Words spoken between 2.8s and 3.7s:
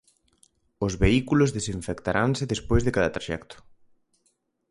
de cada traxecto.